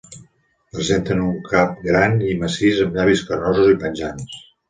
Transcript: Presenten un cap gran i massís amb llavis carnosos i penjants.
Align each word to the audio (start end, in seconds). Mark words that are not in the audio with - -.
Presenten 0.77 1.19
un 1.25 1.35
cap 1.49 1.75
gran 1.89 2.17
i 2.29 2.33
massís 2.45 2.81
amb 2.87 2.99
llavis 3.01 3.23
carnosos 3.27 3.69
i 3.77 3.77
penjants. 3.87 4.35